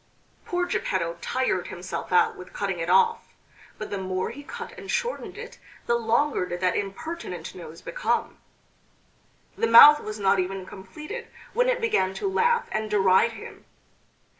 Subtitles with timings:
[0.47, 3.35] Poor Geppetto tired himself out with cutting it off.
[3.77, 8.39] But the more he cut and shortened it, the longer did that impertinent nose become!
[9.55, 13.63] The mouth was not even completed when it began to laugh and deride him.